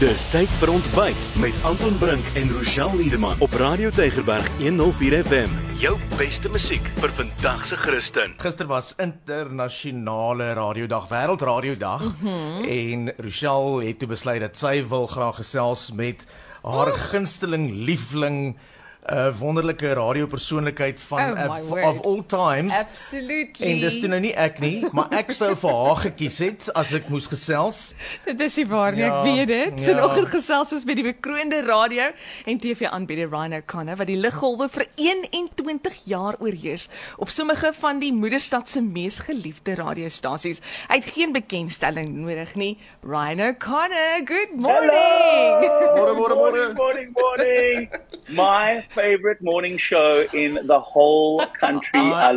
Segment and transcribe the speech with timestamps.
[0.00, 5.52] Dis tyd vir ontbyt met Anton Brink en Rochelle Liedeman op Radio Tygerberg 104 FM.
[5.78, 8.34] Jou beste musiek vir vandag se Christen.
[8.42, 12.66] Gister was internasionale radiodag, wêreldradiodag mm -hmm.
[12.66, 16.26] en Rochelle het toe besluit dat sy wil graag gesels met
[16.62, 16.98] haar oh.
[17.14, 18.56] gunsteling liefling
[19.04, 22.72] 'n uh, wonderlike radiopersoonlikheid van Oh, uh, of all times.
[22.78, 23.66] Absolutely.
[23.72, 26.92] En dis toe nou nie ek nie, maar ek sou vir haar gekies het as
[26.96, 27.92] ek moes gesels.
[28.24, 29.78] Dit is nie waar nie, Ja, ek weet dit.
[29.80, 29.92] ja.
[29.92, 32.06] Vanoggend gesels ons met die bekroonde radio
[32.46, 38.12] en TV-aanbieder Ryan O'Connor wat die liggolwe vir 21 jaar oorheers op sommige van die
[38.12, 40.62] moederstad se mees geliefde radiostasies.
[40.88, 42.78] Hy het geen bekendstelling nodig nie.
[43.02, 45.68] Ryan O'Connor, good morning.
[45.92, 46.72] Môre môre môre.
[46.74, 47.88] morning, morning.
[48.28, 52.00] My favorite morning show in the whole country.
[52.28, 52.32] I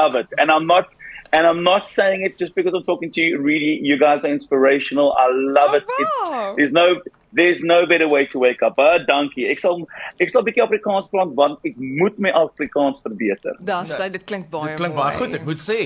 [0.00, 0.88] love it, and I'm not.
[1.34, 3.38] And I'm not saying it just because I'm talking to you.
[3.40, 5.14] Really, you guys are inspirational.
[5.16, 5.84] I love it.
[6.02, 7.00] It's there's no
[7.32, 8.76] there's no better way to wake up.
[8.78, 9.46] Uh, dankie.
[9.48, 9.80] Ek sal
[10.20, 13.56] ek sal 'n bietjie Afrikaans praat want ek moet my Afrikaans verbeter.
[13.64, 15.04] Daar sê dit klink baie Dit klink mooi.
[15.08, 15.80] baie goed, ek moet sê.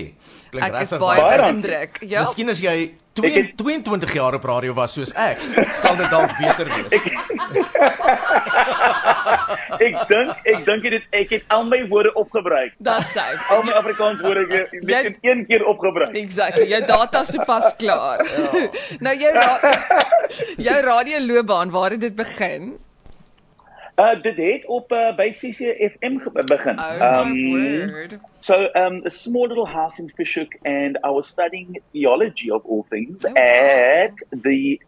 [0.51, 1.53] Klink regtig baie Baie dankie.
[1.55, 2.03] beïndruk.
[2.11, 2.27] Ja.
[2.27, 2.77] Miskien as jy
[3.17, 5.39] Ek 2 het- 22 jaar op radio was soos ek,
[5.73, 6.93] sal dit dalk beter wees.
[6.93, 7.07] Ek
[9.81, 9.97] dink
[10.47, 12.73] ek dink dit ek het al my woorde opgebruik.
[12.79, 13.27] Daar sê.
[13.53, 16.15] Al my Afrikaans woorde ek het Jy- net in een keer opgebruik.
[16.17, 16.67] Exactly.
[16.71, 18.19] Jou data is sopas klaar.
[19.05, 19.61] nou jou ra
[20.69, 22.77] jou radioloopbaan, waar het dit begin?
[23.97, 26.79] Uh dit het op uh, by CCFM begin.
[26.79, 28.19] Oh word.
[28.41, 32.85] So um, a small little house in Fishhook, and I was studying theology of all
[32.91, 33.43] things Oh, wow.
[33.43, 34.79] at the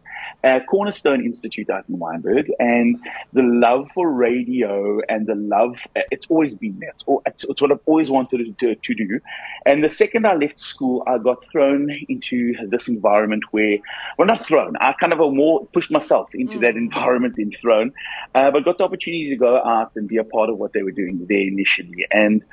[0.43, 2.49] uh, Cornerstone Institute out in Wynberg.
[2.59, 2.99] And
[3.33, 6.89] the love for radio and the love, uh, it's always been there.
[6.89, 9.19] It's, all, it's, it's what I've always wanted to, to, to do.
[9.65, 13.77] And the second I left school, I got thrown into this environment where,
[14.17, 17.93] well, not thrown, I kind of a more pushed myself into that environment than thrown.
[18.33, 20.83] Uh, but got the opportunity to go out and be a part of what they
[20.83, 22.05] were doing there initially.
[22.11, 22.43] And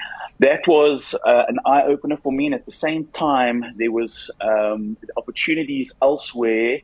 [0.40, 2.46] that was uh, an eye opener for me.
[2.46, 6.80] And at the same time, there was um, opportunities elsewhere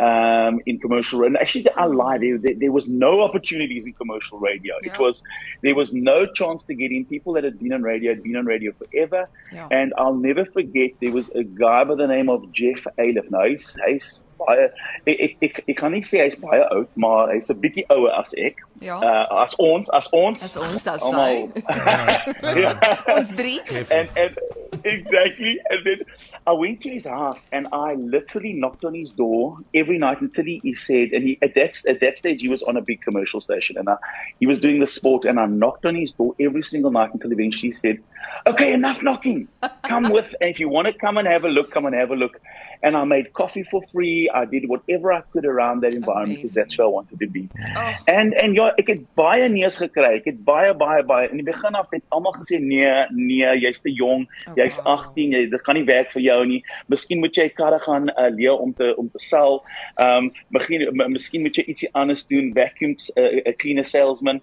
[0.00, 1.40] um, Um, in commercial radio.
[1.40, 2.20] Actually, I lied.
[2.20, 2.24] Mm.
[2.24, 4.74] There, there, there was no opportunities in commercial radio.
[4.82, 4.92] Yeah.
[4.92, 5.22] It was
[5.62, 7.04] there was no chance to get in.
[7.04, 9.28] People that had been on radio had been on radio forever.
[9.52, 9.68] Yeah.
[9.70, 10.92] And I'll never forget.
[11.00, 13.30] There was a guy by the name of Jeff Aliff.
[13.30, 14.68] Nou, hy's hy's baie
[15.06, 18.12] ek ek ek, ek kan nie sê hy's baie oud, maar hy's 'n bietjie ouer
[18.18, 18.62] as ek.
[18.84, 19.00] Ja.
[19.00, 20.42] Uh, as ons, as ons.
[20.42, 21.48] As ons Almal-
[22.60, 22.76] ja.
[23.16, 23.60] Ons drie.
[23.90, 24.36] and and
[24.84, 26.00] exactly and then
[26.46, 30.44] I went to his house and I literally knocked on his door every night until
[30.44, 33.00] he, he said and he at that at that stage he was on a big
[33.00, 33.96] commercial station and I,
[34.40, 37.32] he was doing the sport and I knocked on his door every single night until
[37.32, 37.98] eventually he said
[38.46, 39.48] okay enough knocking
[39.88, 42.10] come with and if you want to come and have a look come and have
[42.10, 42.40] a look
[42.82, 46.52] and I made coffee for free I did whatever I could around that environment because
[46.54, 47.92] that's where I wanted to be Oh.
[48.08, 50.16] En en ja, ek het baie neus gekry.
[50.20, 53.80] Ek het baie baie baie in die begin af het almal gesê nee, nee, jy's
[53.80, 54.98] te jong, Oh, jy's wow.
[55.10, 56.60] 18, jy dit gaan nie werk vir jou nie.
[56.88, 59.62] Miskien moet jy karre gaan uh, leer om te om te sel.
[59.96, 63.84] Ehm um, miskien m- miskien moet jy ietsie anders doen, vacuums, 'n uh, 'n cleaner
[63.84, 64.40] salesman.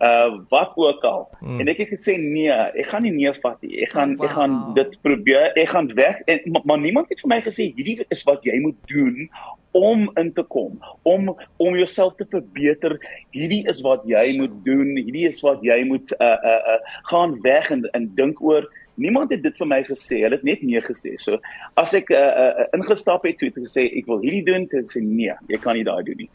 [0.00, 1.28] Uh wat ook al.
[1.38, 1.60] Hmm.
[1.60, 3.82] En ek het gesê nee, ek gaan nie nee vat nie.
[3.86, 4.74] Ek gaan Oh, ek gaan wow.
[4.74, 5.52] dit probeer.
[5.54, 8.58] Ek gaan weg en maar, maar niemand het vir my gesê hierdie is wat jy
[8.60, 9.28] moet doen
[9.76, 12.96] om in te kom, om om jouself te verbeter.
[13.30, 14.96] Hierdie is wat jy moet doen.
[14.98, 16.78] Hierdie is wat jy moet uh uh, uh
[17.10, 18.66] gaan weg en en dink oor.
[19.00, 20.22] Niemand het dit vir my gesê.
[20.24, 21.14] Hulle het net nee gesê.
[21.22, 21.38] So
[21.80, 24.86] as ek uh, uh ingestap het, toe het ek gesê ek wil hierdie doen, hulle
[24.88, 26.30] gesê nee, jy kan nie daai doen nie.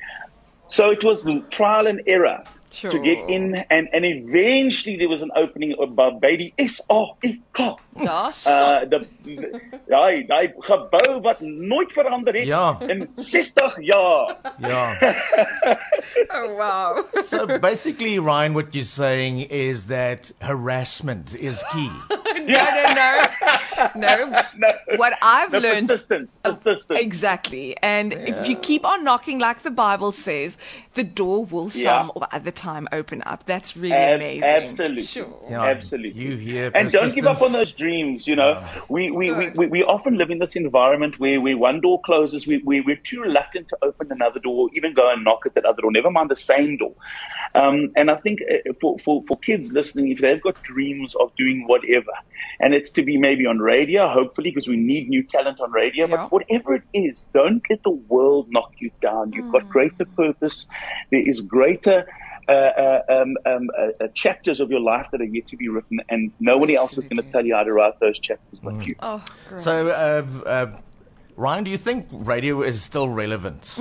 [0.68, 2.44] So it was trial and error
[2.76, 2.92] Sure.
[2.92, 7.16] to get in and and eventually there was an opening by Baby S O
[7.98, 8.06] K.
[8.06, 8.52] Daar sê.
[8.52, 9.40] Uh die
[9.88, 12.78] daai daai gebou wat nooit verander het Ja.
[12.88, 14.36] in 60 jaar.
[14.60, 14.96] Ja.
[16.30, 17.24] Oh wow.
[17.24, 21.90] So basically Ryan what you're saying is that harassment is key.
[22.46, 23.26] no, no, no.
[23.96, 24.42] No.
[24.58, 27.00] No, What I've no, learned persistence, persistence.
[27.00, 27.76] Exactly.
[27.82, 30.58] And if you keep on knocking like the Bible says,
[30.94, 32.08] the door will some Yeah.
[32.16, 33.46] or other time open up.
[33.46, 34.44] That's really Ab- amazing.
[34.44, 35.04] absolutely.
[35.04, 35.28] Sure.
[35.50, 35.64] Yeah.
[35.64, 36.22] Absolutely.
[36.22, 37.85] You hear and don't give up on those dreams.
[37.86, 41.82] You know, we, we, we, we, we often live in this environment where, where one
[41.82, 45.46] door closes, we, we, we're too reluctant to open another door, even go and knock
[45.46, 46.94] at that other door, never mind the same door.
[47.54, 51.32] Um, and I think uh, for, for, for kids listening, if they've got dreams of
[51.38, 52.12] doing whatever,
[52.60, 56.08] and it's to be maybe on radio, hopefully, because we need new talent on radio,
[56.08, 56.16] Yeah.
[56.18, 59.32] but whatever it is, don't let the world knock you down.
[59.34, 60.66] You've got greater purpose.
[61.12, 62.08] There is greater
[62.48, 65.68] uh, uh, um, um, uh, uh, chapters of your life that are yet to be
[65.68, 68.86] written, and nobody else is going to tell you how to write those chapters but
[68.86, 68.96] you.
[69.00, 69.62] Oh, great.
[69.62, 70.80] So uh, uh,
[71.36, 73.76] Ryan, do you think radio is still relevant?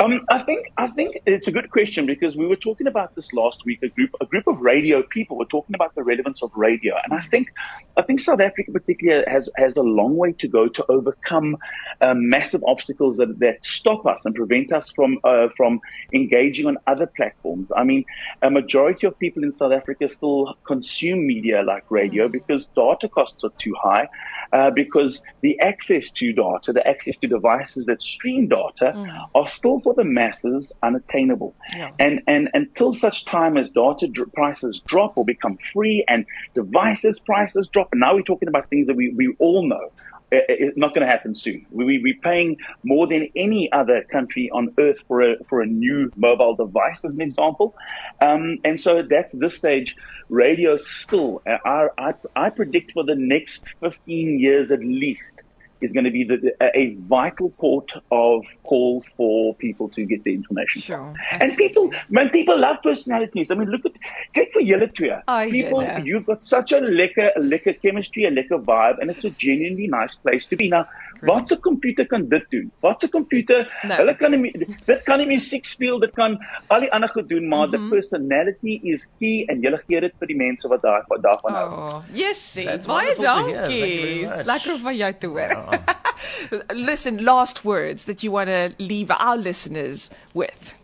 [0.00, 3.32] Um, I think I think it's a good question because we were talking about this
[3.32, 3.82] last week.
[3.82, 7.12] A group a group of radio people were talking about the relevance of radio, and
[7.12, 7.48] I think
[7.96, 11.56] I think South Africa particularly has has a long way to go to overcome
[12.00, 15.80] uh, massive obstacles that, that stop us and prevent us from uh, from
[16.12, 17.68] engaging on other platforms.
[17.76, 18.04] I mean,
[18.42, 22.32] a majority of people in South Africa still consume media like radio mm.
[22.32, 24.08] because data costs are too high
[24.52, 29.28] uh, because the access to data, the access to devices that stream data mm.
[29.34, 31.54] are still for the masses unattainable.
[31.74, 31.90] Yeah.
[31.98, 37.20] And, and until such time as data dr- prices drop or become free and devices
[37.20, 39.90] prices drop, and now we're talking about things that we, we all know
[40.32, 41.66] Uh, uh, it's not going to happen soon.
[41.70, 46.10] We, we're paying more than any other country on earth for a, for a new
[46.16, 47.74] mobile device, as an example.
[48.20, 49.96] Um, and so that's this stage.
[50.28, 55.32] Radio still, uh, I, I, I predict for the next 15 years at least,
[55.80, 60.34] is going to be the, a vital port of call for people to get the
[60.34, 60.82] information.
[60.82, 61.14] Sure.
[61.32, 63.50] And people, man, people love personalities.
[63.50, 63.92] I mean, look at,
[64.34, 65.12] take for twee.
[65.28, 69.24] Oh, people, you've got such a lekker, a lekker chemistry, a lekker vibe, and it's
[69.24, 70.68] a genuinely nice place to be.
[70.68, 70.88] Now,
[71.20, 72.70] Wat 'n komputer kan dit doen?
[72.80, 73.94] Wat 'n komputer, no.
[73.94, 74.52] hulle kan nie
[74.84, 77.72] dit kan nie musiek speel, dit kan al die ander goed doen, maar mm -hmm.
[77.72, 77.90] the mhm.
[77.90, 81.68] personality is key en jy gee dit vir die mense wat daar wat daarvan hou.
[81.70, 84.26] Oh, yes, baie dankie.
[84.44, 85.78] Lekker van jou te hoor.
[86.88, 90.76] Listen, last words that you want to leave our listeners with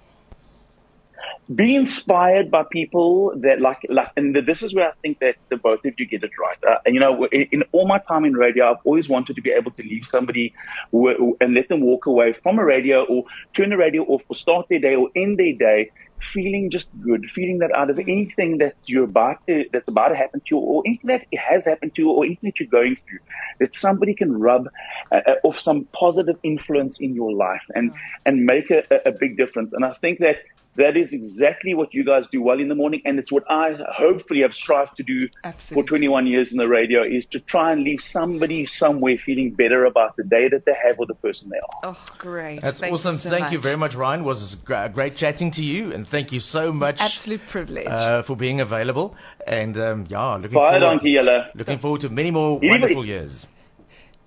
[1.54, 5.56] be inspired by people that like, like, and this is where I think that the
[5.56, 6.56] both of you get it right.
[6.64, 9.42] Uh, and you know, in, in, all my time in radio, I've always wanted to
[9.42, 10.54] be able to leave somebody
[10.90, 14.36] who, and let them walk away from a radio or turn the radio off or
[14.36, 15.90] start their day or end their day
[16.32, 20.16] feeling just good, feeling that out of anything that you're about to, that's about to
[20.16, 22.96] happen to you or anything that has happened to you or anything that you're going
[23.08, 23.18] through,
[23.58, 24.68] that somebody can rub
[25.10, 27.92] uh, uh off some positive influence in your life and,
[28.24, 29.72] and make a, a big difference.
[29.72, 30.36] And I think that
[30.76, 33.02] that is exactly what you guys do well in the morning.
[33.04, 35.82] And it's what I hopefully have strived to do Absolutely.
[35.82, 39.84] for 21 years in the radio is to try and leave somebody somewhere feeling better
[39.84, 41.94] about the day that they have or the person they are.
[41.94, 42.62] Oh, great.
[42.62, 43.14] That's thank awesome.
[43.14, 43.52] You so thank much.
[43.52, 44.20] you very much, Ryan.
[44.20, 45.92] It was great chatting to you.
[45.92, 47.00] And thank you so much.
[47.00, 47.86] Absolute privilege.
[47.86, 49.14] Uh, for being available.
[49.46, 53.46] And um, yeah, looking forward, looking forward to many more wonderful years.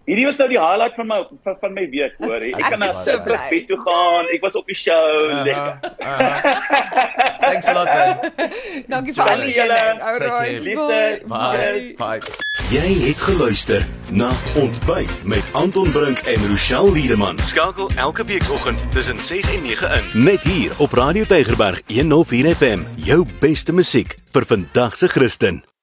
[0.06, 2.44] Hierdie was nou die highlight van my van, van my week, hoor.
[2.60, 4.30] Ek kan na so bed toe gaan.
[4.36, 5.02] Ek was op die show.
[5.34, 5.74] Uh -huh.
[7.46, 8.31] Thanks a lot man.
[8.88, 9.80] Dankie vir al julle.
[10.02, 10.63] Alright.
[11.28, 11.94] Bye.
[11.98, 12.22] Bye.
[12.69, 17.38] Jy het geluister na Ontbyt met Anton Brink en Rochelle Liedeman.
[17.40, 20.24] Skakel elke weekoggend tussen 6 en 9 in.
[20.24, 22.80] Net hier op Radio Tygerberg 104 FM.
[22.96, 25.75] Jou beste musiek vir vandag se Christen.